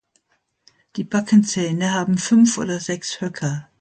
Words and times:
Die 0.95 1.03
Backenzähne 1.03 1.93
haben 1.93 2.17
fünf 2.17 2.57
oder 2.57 2.79
sechs 2.79 3.21
Höcker. 3.21 3.69